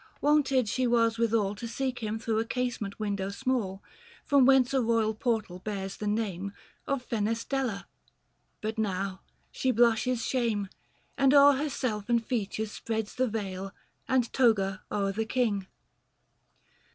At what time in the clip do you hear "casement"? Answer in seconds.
2.45-2.99